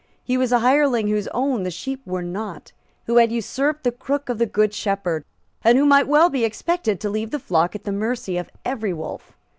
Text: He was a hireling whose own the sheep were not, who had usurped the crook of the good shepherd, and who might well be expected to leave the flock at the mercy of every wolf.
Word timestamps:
He 0.23 0.35
was 0.35 0.51
a 0.51 0.61
hireling 0.61 1.09
whose 1.09 1.27
own 1.27 1.61
the 1.61 1.69
sheep 1.69 2.01
were 2.07 2.23
not, 2.23 2.71
who 3.05 3.17
had 3.17 3.31
usurped 3.31 3.83
the 3.83 3.91
crook 3.91 4.29
of 4.29 4.39
the 4.39 4.47
good 4.47 4.73
shepherd, 4.73 5.23
and 5.63 5.77
who 5.77 5.85
might 5.85 6.07
well 6.07 6.31
be 6.31 6.43
expected 6.43 6.99
to 7.01 7.09
leave 7.11 7.29
the 7.29 7.37
flock 7.37 7.75
at 7.75 7.83
the 7.83 7.91
mercy 7.91 8.35
of 8.37 8.49
every 8.65 8.93
wolf. 8.93 9.37